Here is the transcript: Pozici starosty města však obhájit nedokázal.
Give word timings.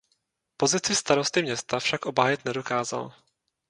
Pozici 0.57 0.95
starosty 0.95 1.41
města 1.41 1.79
však 1.79 2.05
obhájit 2.05 2.45
nedokázal. 2.45 3.11